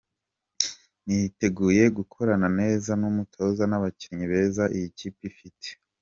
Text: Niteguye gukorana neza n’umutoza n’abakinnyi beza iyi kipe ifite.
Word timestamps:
Niteguye 1.05 1.83
gukorana 1.97 2.47
neza 2.59 2.91
n’umutoza 3.01 3.63
n’abakinnyi 3.67 4.25
beza 4.31 4.63
iyi 4.75 4.89
kipe 4.97 5.23
ifite. 5.31 5.67